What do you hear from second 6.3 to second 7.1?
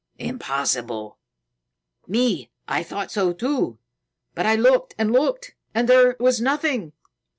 nothing."